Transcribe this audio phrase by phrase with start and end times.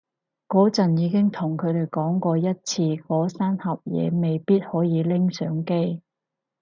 [0.47, 6.01] 嗰陣已經同佢哋講過一次嗰三盒嘢未必可以拎上機